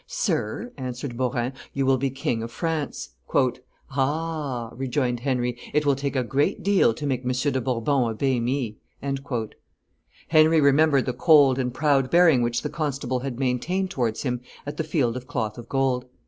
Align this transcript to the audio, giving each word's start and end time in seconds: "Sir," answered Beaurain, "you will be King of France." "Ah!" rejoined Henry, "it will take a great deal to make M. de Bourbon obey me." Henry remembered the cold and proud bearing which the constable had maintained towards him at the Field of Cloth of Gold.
"Sir," 0.07 0.73
answered 0.79 1.15
Beaurain, 1.15 1.53
"you 1.73 1.85
will 1.85 1.99
be 1.99 2.09
King 2.09 2.41
of 2.41 2.49
France." 2.51 3.09
"Ah!" 3.91 4.71
rejoined 4.73 5.19
Henry, 5.19 5.55
"it 5.75 5.85
will 5.85 5.95
take 5.95 6.15
a 6.15 6.23
great 6.23 6.63
deal 6.63 6.91
to 6.95 7.05
make 7.05 7.23
M. 7.23 7.29
de 7.29 7.61
Bourbon 7.61 8.05
obey 8.09 8.39
me." 8.39 8.79
Henry 10.31 10.59
remembered 10.59 11.05
the 11.05 11.13
cold 11.13 11.59
and 11.59 11.71
proud 11.71 12.09
bearing 12.09 12.41
which 12.41 12.63
the 12.63 12.69
constable 12.71 13.19
had 13.19 13.37
maintained 13.37 13.91
towards 13.91 14.23
him 14.23 14.41
at 14.65 14.77
the 14.77 14.83
Field 14.83 15.15
of 15.15 15.27
Cloth 15.27 15.59
of 15.59 15.69
Gold. 15.69 16.05